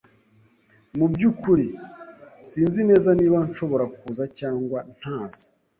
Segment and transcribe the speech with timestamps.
[0.97, 1.67] Mubyukuri,
[2.49, 5.45] sinzi neza niba nshobora kuza cyangwa ntaza.